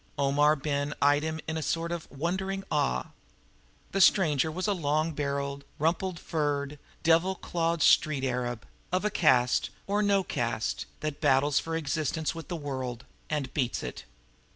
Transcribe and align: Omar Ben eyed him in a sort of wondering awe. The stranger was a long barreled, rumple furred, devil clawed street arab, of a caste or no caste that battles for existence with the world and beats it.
Omar 0.17 0.55
Ben 0.55 0.95
eyed 0.99 1.21
him 1.21 1.39
in 1.47 1.57
a 1.57 1.61
sort 1.61 1.91
of 1.91 2.09
wondering 2.09 2.63
awe. 2.71 3.09
The 3.91 4.01
stranger 4.01 4.51
was 4.51 4.67
a 4.67 4.73
long 4.73 5.11
barreled, 5.11 5.63
rumple 5.77 6.15
furred, 6.15 6.79
devil 7.03 7.35
clawed 7.35 7.83
street 7.83 8.23
arab, 8.23 8.65
of 8.91 9.05
a 9.05 9.11
caste 9.11 9.69
or 9.85 10.01
no 10.01 10.23
caste 10.23 10.87
that 11.01 11.21
battles 11.21 11.59
for 11.59 11.75
existence 11.75 12.33
with 12.33 12.47
the 12.47 12.55
world 12.55 13.05
and 13.29 13.53
beats 13.53 13.83
it. 13.83 14.05